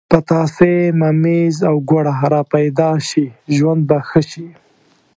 [0.11, 4.47] پتاسې، ممیز او ګوړه را پیدا شي ژوند به ښه شي.